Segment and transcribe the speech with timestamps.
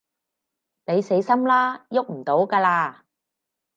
[0.87, 3.01] 你死心啦，逳唔到㗎喇